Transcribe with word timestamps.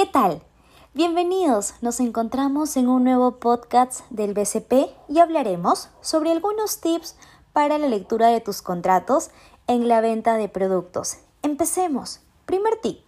¿Qué 0.00 0.06
tal? 0.06 0.40
Bienvenidos, 0.94 1.74
nos 1.82 2.00
encontramos 2.00 2.78
en 2.78 2.88
un 2.88 3.04
nuevo 3.04 3.32
podcast 3.32 4.00
del 4.08 4.32
BCP 4.32 4.88
y 5.10 5.18
hablaremos 5.18 5.90
sobre 6.00 6.30
algunos 6.30 6.80
tips 6.80 7.16
para 7.52 7.76
la 7.76 7.86
lectura 7.86 8.28
de 8.28 8.40
tus 8.40 8.62
contratos 8.62 9.28
en 9.66 9.88
la 9.88 10.00
venta 10.00 10.38
de 10.38 10.48
productos. 10.48 11.18
Empecemos. 11.42 12.20
Primer 12.46 12.80
tip. 12.80 13.00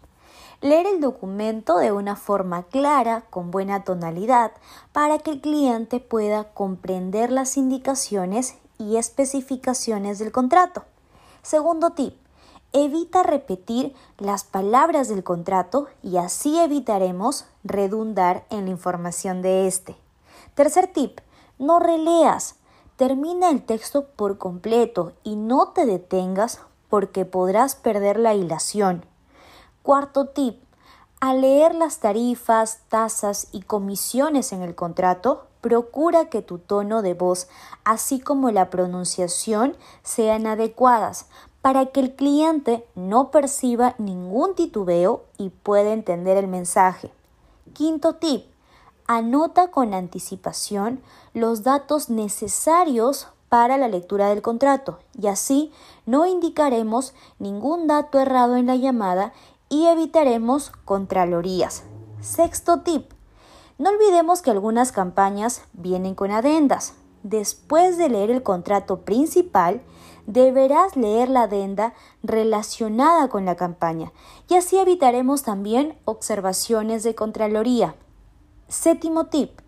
Leer 0.61 0.87
el 0.87 1.01
documento 1.01 1.79
de 1.79 1.93
una 1.93 2.15
forma 2.15 2.65
clara, 2.65 3.23
con 3.31 3.51
buena 3.51 3.85
tonalidad, 3.85 4.53
para 4.93 5.19
que 5.19 5.31
el 5.31 5.41
cliente 5.41 5.99
pueda 5.99 6.53
comprender 6.53 7.33
las 7.33 7.57
indicaciones 7.57 8.57
y 8.77 8.99
especificaciones 8.99 10.19
del 10.19 10.31
contrato. 10.31 10.85
Segundo 11.41 11.93
tip. 11.93 12.22
Evita 12.75 13.23
repetir 13.23 13.95
las 14.17 14.45
palabras 14.45 15.09
del 15.09 15.23
contrato 15.23 15.89
y 16.03 16.17
así 16.17 16.59
evitaremos 16.59 17.45
redundar 17.65 18.47
en 18.49 18.65
la 18.65 18.71
información 18.71 19.43
de 19.43 19.67
este. 19.67 19.95
Tercer 20.55 20.87
tip. 20.87 21.21
No 21.59 21.81
releas. 21.81 22.55
Termina 22.97 23.51
el 23.51 23.63
texto 23.63 24.07
por 24.17 24.39
completo 24.39 25.13
y 25.23 25.37
no 25.37 25.69
te 25.69 25.85
detengas 25.85 26.61
porque 26.89 27.27
podrás 27.27 27.75
perder 27.75 28.19
la 28.19 28.35
hilación. 28.35 29.05
Cuarto 29.83 30.29
tip. 30.29 30.63
Al 31.21 31.43
leer 31.43 31.75
las 31.75 31.99
tarifas, 31.99 32.81
tasas 32.89 33.49
y 33.53 33.63
comisiones 33.63 34.53
en 34.53 34.63
el 34.63 34.75
contrato, 34.75 35.47
procura 35.61 36.31
que 36.31 36.43
tu 36.43 36.59
tono 36.59 37.03
de 37.03 37.15
voz, 37.15 37.49
así 37.85 38.19
como 38.19 38.51
la 38.51 38.71
pronunciación, 38.71 39.77
sean 40.03 40.47
adecuadas 40.47 41.27
para 41.63 41.87
que 41.87 42.01
el 42.01 42.15
cliente 42.15 42.85
no 42.97 43.31
perciba 43.31 43.95
ningún 43.99 44.55
titubeo 44.55 45.23
y 45.39 45.51
pueda 45.51 45.93
entender 45.93 46.37
el 46.37 46.49
mensaje. 46.49 47.11
Quinto 47.73 48.17
tip. 48.17 48.45
Anota 49.07 49.71
con 49.71 49.95
anticipación 49.95 51.01
los 51.35 51.63
datos 51.63 52.11
necesarios 52.11 53.29
para 53.49 53.77
la 53.77 53.89
lectura 53.89 54.29
del 54.29 54.43
contrato 54.43 54.99
y 55.21 55.27
así 55.29 55.73
no 56.07 56.27
indicaremos 56.27 57.15
ningún 57.39 57.87
dato 57.87 58.19
errado 58.19 58.57
en 58.57 58.67
la 58.67 58.77
llamada 58.77 59.33
y 59.69 59.87
evitaremos 59.87 60.73
contralorías. 60.85 61.85
Sexto 62.21 62.81
tip. 62.81 63.11
No 63.79 63.91
olvidemos 63.91 64.43
que 64.43 64.51
algunas 64.51 64.93
campañas 64.93 65.63
vienen 65.73 66.15
con 66.15 66.31
adendas. 66.31 66.95
Después 67.23 67.99
de 67.99 68.09
leer 68.09 68.31
el 68.31 68.43
contrato 68.43 69.01
principal, 69.01 69.81
deberás 70.27 70.97
leer 70.97 71.29
la 71.29 71.43
adenda 71.43 71.95
relacionada 72.23 73.29
con 73.29 73.45
la 73.45 73.57
campaña 73.57 74.13
y 74.49 74.55
así 74.55 74.79
evitaremos 74.79 75.43
también 75.43 75.99
observaciones 76.05 77.03
de 77.03 77.15
Contraloría. 77.15 77.95
Séptimo 78.69 79.27
tip. 79.27 79.61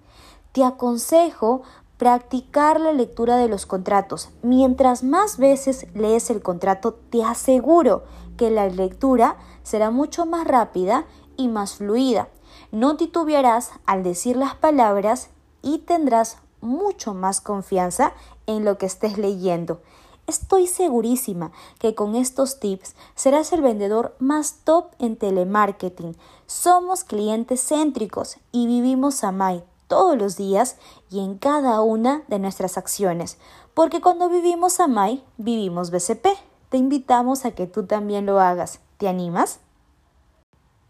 Te 0.52 0.64
aconsejo 0.64 1.62
practicar 1.98 2.80
la 2.80 2.92
lectura 2.92 3.36
de 3.36 3.48
los 3.48 3.66
contratos. 3.66 4.30
Mientras 4.42 5.02
más 5.02 5.38
veces 5.38 5.86
lees 5.94 6.30
el 6.30 6.42
contrato, 6.42 6.94
te 7.10 7.22
aseguro 7.22 8.04
que 8.36 8.50
la 8.50 8.68
lectura 8.68 9.36
será 9.62 9.90
mucho 9.90 10.26
más 10.26 10.46
rápida 10.46 11.06
y 11.36 11.48
más 11.48 11.76
fluida. 11.76 12.28
No 12.72 12.96
titubearás 12.96 13.70
al 13.86 14.02
decir 14.02 14.36
las 14.36 14.54
palabras 14.54 15.30
y 15.62 15.78
tendrás 15.78 16.38
mucho 16.60 17.14
más 17.14 17.40
confianza 17.40 18.12
en 18.46 18.64
lo 18.64 18.78
que 18.78 18.86
estés 18.86 19.18
leyendo. 19.18 19.80
Estoy 20.26 20.66
segurísima 20.66 21.52
que 21.78 21.94
con 21.94 22.14
estos 22.14 22.58
tips 22.58 22.94
serás 23.14 23.52
el 23.52 23.60
vendedor 23.60 24.16
más 24.18 24.60
top 24.64 24.86
en 24.98 25.16
telemarketing. 25.16 26.16
Somos 26.46 27.04
clientes 27.04 27.60
céntricos 27.68 28.38
y 28.50 28.66
vivimos 28.66 29.22
a 29.22 29.32
MAI 29.32 29.62
todos 29.86 30.16
los 30.16 30.36
días 30.36 30.78
y 31.10 31.20
en 31.20 31.36
cada 31.36 31.82
una 31.82 32.22
de 32.28 32.38
nuestras 32.38 32.78
acciones, 32.78 33.36
porque 33.74 34.00
cuando 34.00 34.30
vivimos 34.30 34.80
a 34.80 34.86
MAI, 34.86 35.22
vivimos 35.36 35.90
BCP. 35.90 36.26
Te 36.70 36.78
invitamos 36.78 37.44
a 37.44 37.50
que 37.50 37.66
tú 37.66 37.84
también 37.84 38.24
lo 38.24 38.40
hagas. 38.40 38.80
¿Te 38.96 39.08
animas? 39.08 39.60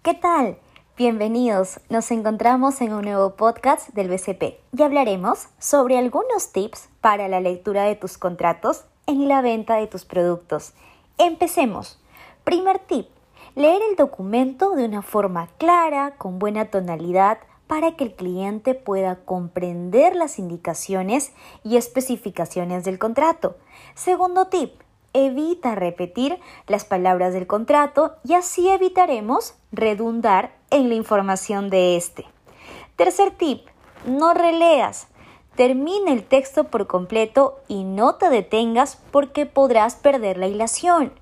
¿Qué 0.02 0.14
tal? 0.14 0.58
Bienvenidos, 0.96 1.80
nos 1.88 2.12
encontramos 2.12 2.80
en 2.80 2.92
un 2.92 3.02
nuevo 3.02 3.34
podcast 3.34 3.88
del 3.94 4.08
BCP 4.08 4.60
y 4.72 4.82
hablaremos 4.82 5.48
sobre 5.58 5.98
algunos 5.98 6.52
tips 6.52 6.88
para 7.00 7.26
la 7.26 7.40
lectura 7.40 7.82
de 7.82 7.96
tus 7.96 8.16
contratos 8.16 8.84
en 9.06 9.28
la 9.28 9.42
venta 9.42 9.76
de 9.76 9.86
tus 9.86 10.04
productos. 10.04 10.72
Empecemos. 11.18 12.00
Primer 12.44 12.78
tip, 12.78 13.08
leer 13.54 13.80
el 13.90 13.96
documento 13.96 14.74
de 14.74 14.84
una 14.84 15.02
forma 15.02 15.48
clara, 15.58 16.14
con 16.16 16.38
buena 16.38 16.66
tonalidad, 16.66 17.38
para 17.66 17.96
que 17.96 18.04
el 18.04 18.14
cliente 18.14 18.74
pueda 18.74 19.24
comprender 19.24 20.14
las 20.14 20.38
indicaciones 20.38 21.32
y 21.62 21.76
especificaciones 21.76 22.84
del 22.84 22.98
contrato. 22.98 23.56
Segundo 23.94 24.48
tip, 24.48 24.72
evita 25.12 25.74
repetir 25.74 26.38
las 26.66 26.84
palabras 26.84 27.32
del 27.32 27.46
contrato 27.46 28.16
y 28.24 28.34
así 28.34 28.68
evitaremos 28.68 29.54
redundar 29.72 30.54
en 30.70 30.88
la 30.88 30.94
información 30.94 31.70
de 31.70 31.96
este. 31.96 32.26
Tercer 32.96 33.30
tip, 33.30 33.66
no 34.06 34.34
releas. 34.34 35.06
Termina 35.56 36.12
el 36.12 36.24
texto 36.24 36.64
por 36.64 36.86
completo 36.86 37.60
y 37.68 37.84
no 37.84 38.16
te 38.16 38.28
detengas 38.28 38.98
porque 39.12 39.46
podrás 39.46 39.94
perder 39.94 40.36
la 40.36 40.48
hilación. 40.48 41.12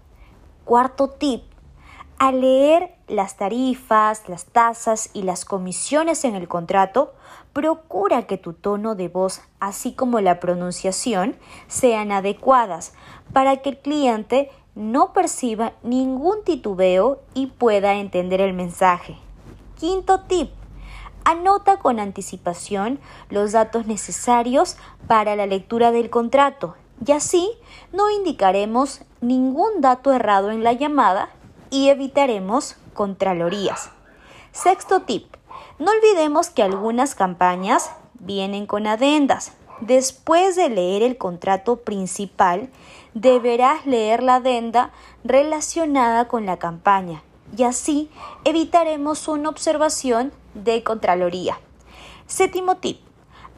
Cuarto 0.64 1.10
tip, 1.10 1.42
al 2.18 2.40
leer 2.40 2.94
las 3.08 3.36
tarifas, 3.36 4.28
las 4.28 4.46
tasas 4.46 5.10
y 5.12 5.22
las 5.22 5.44
comisiones 5.44 6.24
en 6.24 6.34
el 6.34 6.48
contrato, 6.48 7.12
procura 7.52 8.26
que 8.26 8.38
tu 8.38 8.54
tono 8.54 8.94
de 8.94 9.08
voz, 9.08 9.42
así 9.60 9.92
como 9.92 10.20
la 10.20 10.40
pronunciación, 10.40 11.36
sean 11.66 12.12
adecuadas 12.12 12.94
para 13.32 13.58
que 13.58 13.70
el 13.70 13.78
cliente 13.78 14.50
no 14.74 15.12
perciba 15.12 15.74
ningún 15.82 16.42
titubeo 16.44 17.20
y 17.34 17.48
pueda 17.48 17.94
entender 17.94 18.40
el 18.40 18.54
mensaje. 18.54 19.16
Quinto 19.78 20.20
tip. 20.20 20.61
Anota 21.24 21.76
con 21.76 22.00
anticipación 22.00 22.98
los 23.30 23.52
datos 23.52 23.86
necesarios 23.86 24.76
para 25.06 25.36
la 25.36 25.46
lectura 25.46 25.92
del 25.92 26.10
contrato 26.10 26.74
y 27.04 27.12
así 27.12 27.50
no 27.92 28.10
indicaremos 28.10 29.02
ningún 29.20 29.80
dato 29.80 30.12
errado 30.12 30.50
en 30.50 30.64
la 30.64 30.72
llamada 30.72 31.30
y 31.70 31.88
evitaremos 31.88 32.76
contralorías. 32.94 33.90
Sexto 34.52 35.02
tip. 35.02 35.26
No 35.78 35.90
olvidemos 35.90 36.50
que 36.50 36.62
algunas 36.62 37.14
campañas 37.14 37.90
vienen 38.18 38.66
con 38.66 38.86
adendas. 38.86 39.52
Después 39.80 40.54
de 40.54 40.68
leer 40.68 41.02
el 41.02 41.16
contrato 41.16 41.76
principal, 41.76 42.68
deberás 43.14 43.86
leer 43.86 44.22
la 44.22 44.36
adenda 44.36 44.90
relacionada 45.24 46.28
con 46.28 46.46
la 46.46 46.58
campaña 46.58 47.22
y 47.56 47.64
así 47.64 48.10
evitaremos 48.44 49.28
una 49.28 49.48
observación 49.48 50.32
de 50.54 50.82
Contraloría. 50.82 51.58
Séptimo 52.26 52.76
tip. 52.76 53.00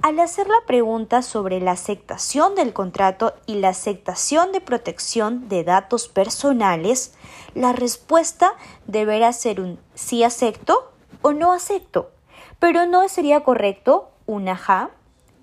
Al 0.03 0.21
hacer 0.21 0.49
la 0.49 0.67
pregunta 0.67 1.23
sobre 1.23 1.61
la 1.61 1.73
aceptación 1.73 2.55
del 2.55 2.75
contrato 2.75 3.33
y 3.47 3.55
la 3.55 3.71
aceptación 3.71 4.53
de 4.53 4.61
protección 4.61 5.49
de 5.49 5.65
datos 5.65 6.09
personales, 6.09 7.15
la 7.55 7.73
respuesta 7.73 8.53
deberá 8.87 9.33
ser 9.33 9.61
un 9.61 9.79
sí 9.95 10.23
acepto 10.23 10.93
o 11.23 11.33
no 11.33 11.53
acepto. 11.53 12.11
Pero 12.59 12.85
no 12.87 13.09
sería 13.09 13.45
correcto 13.45 14.11
un 14.27 14.49
ajá, 14.49 14.91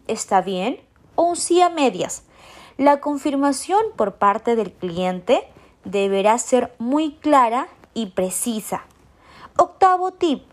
está 0.07 0.41
bien 0.41 0.79
o 1.15 1.23
un 1.23 1.37
sí 1.37 1.61
a 1.61 1.69
medias. 1.69 2.23
La 2.77 2.99
confirmación 2.99 3.81
por 3.95 4.15
parte 4.15 4.55
del 4.55 4.71
cliente 4.71 5.47
deberá 5.85 6.37
ser 6.37 6.73
muy 6.77 7.15
clara 7.15 7.67
y 7.93 8.07
precisa. 8.07 8.83
Octavo 9.57 10.11
tip. 10.11 10.50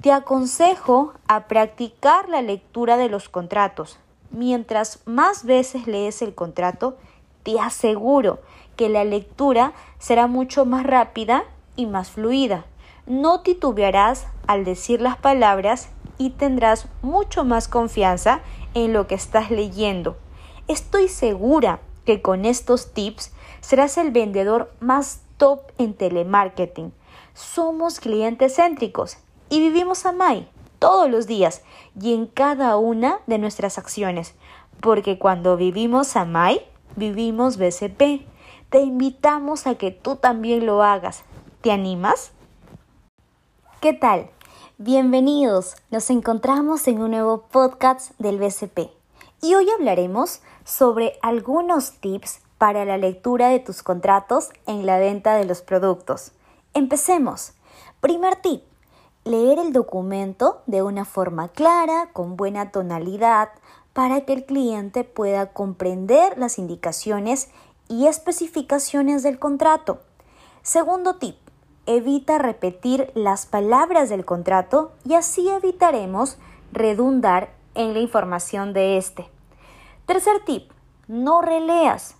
Te 0.00 0.12
aconsejo 0.12 1.12
a 1.28 1.46
practicar 1.46 2.30
la 2.30 2.40
lectura 2.40 2.96
de 2.96 3.10
los 3.10 3.28
contratos. 3.28 3.98
Mientras 4.30 5.00
más 5.04 5.44
veces 5.44 5.86
lees 5.86 6.22
el 6.22 6.34
contrato, 6.34 6.96
te 7.42 7.60
aseguro 7.60 8.38
que 8.76 8.88
la 8.88 9.04
lectura 9.04 9.74
será 9.98 10.26
mucho 10.26 10.64
más 10.64 10.86
rápida 10.86 11.44
y 11.76 11.84
más 11.84 12.10
fluida. 12.12 12.64
No 13.04 13.40
titubearás 13.40 14.26
al 14.46 14.64
decir 14.64 15.02
las 15.02 15.18
palabras 15.18 15.90
y 16.16 16.30
tendrás 16.30 16.88
mucho 17.02 17.44
más 17.44 17.68
confianza 17.68 18.40
en 18.72 18.94
lo 18.94 19.06
que 19.06 19.16
estás 19.16 19.50
leyendo. 19.50 20.16
Estoy 20.66 21.08
segura 21.08 21.80
que 22.06 22.22
con 22.22 22.46
estos 22.46 22.94
tips 22.94 23.32
serás 23.60 23.98
el 23.98 24.12
vendedor 24.12 24.72
más 24.80 25.20
top 25.36 25.60
en 25.76 25.92
telemarketing. 25.92 26.94
Somos 27.34 28.00
clientes 28.00 28.56
céntricos 28.56 29.18
y 29.50 29.60
vivimos 29.60 30.06
a 30.06 30.12
MAI 30.12 30.48
todos 30.78 31.10
los 31.10 31.26
días 31.26 31.62
y 32.00 32.14
en 32.14 32.26
cada 32.26 32.78
una 32.78 33.18
de 33.26 33.36
nuestras 33.36 33.76
acciones, 33.76 34.34
porque 34.80 35.18
cuando 35.18 35.58
vivimos 35.58 36.16
a 36.16 36.24
MAI, 36.24 36.62
vivimos 36.96 37.58
BCP. 37.58 38.26
Te 38.70 38.80
invitamos 38.80 39.66
a 39.66 39.74
que 39.74 39.90
tú 39.90 40.16
también 40.16 40.64
lo 40.64 40.82
hagas. 40.82 41.24
¿Te 41.60 41.72
animas? 41.72 42.30
¿Qué 43.80 43.92
tal? 43.92 44.30
Bienvenidos, 44.78 45.76
nos 45.90 46.08
encontramos 46.08 46.88
en 46.88 47.02
un 47.02 47.10
nuevo 47.10 47.42
podcast 47.50 48.12
del 48.18 48.38
BCP 48.38 48.90
y 49.42 49.54
hoy 49.54 49.68
hablaremos 49.70 50.40
sobre 50.64 51.18
algunos 51.20 51.92
tips 52.00 52.40
para 52.56 52.84
la 52.84 52.96
lectura 52.96 53.48
de 53.48 53.58
tus 53.58 53.82
contratos 53.82 54.50
en 54.66 54.86
la 54.86 54.98
venta 54.98 55.34
de 55.34 55.44
los 55.44 55.60
productos. 55.60 56.32
Empecemos. 56.72 57.52
Primer 58.00 58.36
tip, 58.36 58.62
leer 59.24 59.58
el 59.58 59.72
documento 59.72 60.62
de 60.66 60.82
una 60.82 61.04
forma 61.04 61.48
clara, 61.48 62.10
con 62.12 62.36
buena 62.36 62.70
tonalidad, 62.70 63.50
para 63.92 64.22
que 64.22 64.32
el 64.32 64.44
cliente 64.44 65.04
pueda 65.04 65.52
comprender 65.52 66.38
las 66.38 66.58
indicaciones 66.58 67.50
y 67.88 68.06
especificaciones 68.06 69.22
del 69.22 69.38
contrato. 69.38 70.00
Segundo 70.62 71.16
tip, 71.16 71.36
evita 71.86 72.38
repetir 72.38 73.10
las 73.14 73.46
palabras 73.46 74.08
del 74.08 74.24
contrato 74.24 74.92
y 75.04 75.14
así 75.14 75.48
evitaremos 75.48 76.38
redundar 76.72 77.50
en 77.74 77.94
la 77.94 78.00
información 78.00 78.72
de 78.72 78.96
este. 78.96 79.28
Tercer 80.06 80.44
tip, 80.44 80.70
no 81.08 81.42
releas. 81.42 82.16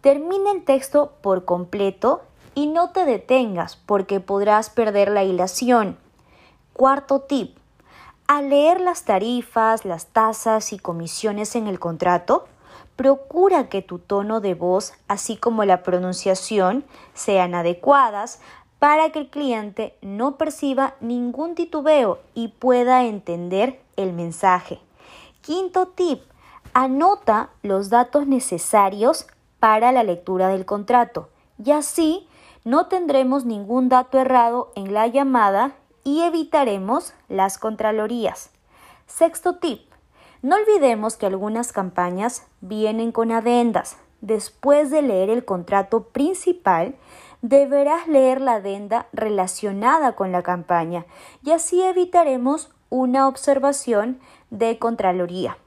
Termina 0.00 0.52
el 0.52 0.64
texto 0.64 1.12
por 1.20 1.44
completo 1.44 2.22
y 2.54 2.68
no 2.68 2.90
te 2.90 3.04
detengas 3.04 3.76
porque 3.76 4.20
podrás 4.20 4.70
perder 4.70 5.10
la 5.10 5.24
hilación. 5.24 5.98
Cuarto 6.78 7.22
tip, 7.22 7.58
al 8.28 8.50
leer 8.50 8.80
las 8.80 9.02
tarifas, 9.02 9.84
las 9.84 10.06
tasas 10.06 10.72
y 10.72 10.78
comisiones 10.78 11.56
en 11.56 11.66
el 11.66 11.80
contrato, 11.80 12.46
procura 12.94 13.68
que 13.68 13.82
tu 13.82 13.98
tono 13.98 14.40
de 14.40 14.54
voz, 14.54 14.92
así 15.08 15.36
como 15.36 15.64
la 15.64 15.82
pronunciación, 15.82 16.84
sean 17.14 17.56
adecuadas 17.56 18.38
para 18.78 19.10
que 19.10 19.18
el 19.18 19.28
cliente 19.28 19.98
no 20.02 20.36
perciba 20.36 20.94
ningún 21.00 21.56
titubeo 21.56 22.20
y 22.32 22.46
pueda 22.46 23.02
entender 23.02 23.80
el 23.96 24.12
mensaje. 24.12 24.78
Quinto 25.40 25.88
tip, 25.88 26.22
anota 26.74 27.50
los 27.64 27.90
datos 27.90 28.28
necesarios 28.28 29.26
para 29.58 29.90
la 29.90 30.04
lectura 30.04 30.46
del 30.46 30.64
contrato 30.64 31.28
y 31.58 31.72
así 31.72 32.28
no 32.64 32.86
tendremos 32.86 33.44
ningún 33.44 33.88
dato 33.88 34.20
errado 34.20 34.70
en 34.76 34.94
la 34.94 35.08
llamada 35.08 35.74
y 36.08 36.22
evitaremos 36.22 37.12
las 37.28 37.58
contralorías. 37.58 38.48
Sexto 39.06 39.56
tip, 39.56 39.92
no 40.40 40.56
olvidemos 40.56 41.18
que 41.18 41.26
algunas 41.26 41.70
campañas 41.70 42.46
vienen 42.62 43.12
con 43.12 43.30
adendas. 43.30 43.98
Después 44.22 44.90
de 44.90 45.02
leer 45.02 45.28
el 45.28 45.44
contrato 45.44 46.04
principal, 46.04 46.94
deberás 47.42 48.08
leer 48.08 48.40
la 48.40 48.54
adenda 48.54 49.08
relacionada 49.12 50.16
con 50.16 50.32
la 50.32 50.42
campaña 50.42 51.04
y 51.44 51.50
así 51.50 51.82
evitaremos 51.82 52.70
una 52.88 53.28
observación 53.28 54.18
de 54.48 54.78
Contraloría. 54.78 55.58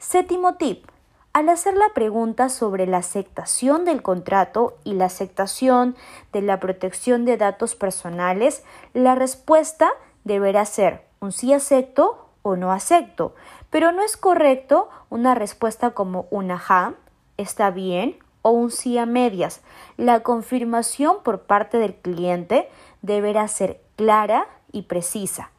Séptimo 0.00 0.56
tip. 0.56 0.88
Al 1.36 1.50
hacer 1.50 1.74
la 1.74 1.90
pregunta 1.92 2.48
sobre 2.48 2.86
la 2.86 2.96
aceptación 2.96 3.84
del 3.84 4.00
contrato 4.00 4.78
y 4.84 4.94
la 4.94 5.04
aceptación 5.04 5.94
de 6.32 6.40
la 6.40 6.60
protección 6.60 7.26
de 7.26 7.36
datos 7.36 7.74
personales, 7.74 8.64
la 8.94 9.14
respuesta 9.14 9.90
deberá 10.24 10.64
ser 10.64 11.04
un 11.20 11.32
sí 11.32 11.52
acepto 11.52 12.30
o 12.40 12.56
no 12.56 12.72
acepto, 12.72 13.34
pero 13.68 13.92
no 13.92 14.02
es 14.02 14.16
correcto 14.16 14.88
una 15.10 15.34
respuesta 15.34 15.90
como 15.90 16.26
un 16.30 16.50
ajá, 16.50 16.94
está 17.36 17.70
bien 17.70 18.16
o 18.40 18.52
un 18.52 18.70
sí 18.70 18.96
a 18.96 19.04
medias. 19.04 19.60
La 19.98 20.20
confirmación 20.20 21.18
por 21.22 21.42
parte 21.42 21.76
del 21.76 21.96
cliente 21.96 22.70
deberá 23.02 23.46
ser 23.48 23.82
clara 23.96 24.46
y 24.72 24.84
precisa. 24.84 25.50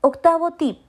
Octavo 0.00 0.52
tip. 0.52 0.87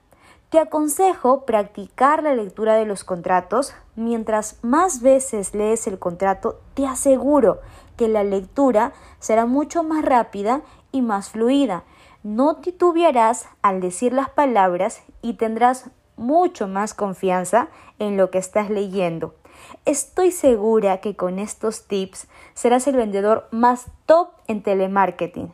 Te 0.50 0.58
aconsejo 0.58 1.46
practicar 1.46 2.24
la 2.24 2.34
lectura 2.34 2.74
de 2.74 2.84
los 2.84 3.04
contratos. 3.04 3.72
Mientras 3.94 4.58
más 4.62 5.00
veces 5.00 5.54
lees 5.54 5.86
el 5.86 6.00
contrato, 6.00 6.58
te 6.74 6.88
aseguro 6.88 7.60
que 7.96 8.08
la 8.08 8.24
lectura 8.24 8.92
será 9.20 9.46
mucho 9.46 9.84
más 9.84 10.04
rápida 10.04 10.62
y 10.90 11.02
más 11.02 11.30
fluida. 11.30 11.84
No 12.24 12.56
titubearás 12.56 13.46
al 13.62 13.80
decir 13.80 14.12
las 14.12 14.28
palabras 14.28 15.02
y 15.22 15.34
tendrás 15.34 15.88
mucho 16.16 16.66
más 16.66 16.94
confianza 16.94 17.68
en 18.00 18.16
lo 18.16 18.32
que 18.32 18.38
estás 18.38 18.70
leyendo. 18.70 19.36
Estoy 19.84 20.32
segura 20.32 20.98
que 20.98 21.14
con 21.14 21.38
estos 21.38 21.86
tips 21.86 22.26
serás 22.54 22.88
el 22.88 22.96
vendedor 22.96 23.46
más 23.52 23.86
top 24.04 24.30
en 24.48 24.64
telemarketing. 24.64 25.52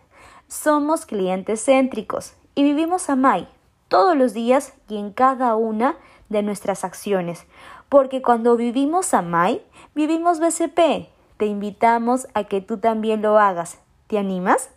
Somos 0.49 1.05
clientes 1.05 1.63
céntricos 1.67 2.33
y 2.55 2.63
vivimos 2.63 3.11
a 3.11 3.17
MAI 3.17 3.56
todos 3.89 4.17
los 4.17 4.35
días 4.35 4.75
y 4.89 4.99
en 4.99 5.13
cada 5.13 5.57
una 5.57 5.97
de 6.29 6.43
nuestras 6.43 6.85
acciones, 6.85 7.47
porque 7.89 8.23
cuando 8.23 8.57
vivimos 8.57 9.15
a 9.15 9.23
MAI, 9.23 9.63
vivimos 9.95 10.41
BCP. 10.41 11.09
Te 11.37 11.47
invitamos 11.47 12.27
a 12.35 12.45
que 12.45 12.61
tú 12.61 12.79
también 12.79 13.23
lo 13.23 13.39
hagas. 13.39 13.79
¿Te 14.07 14.19
animas? 14.19 14.71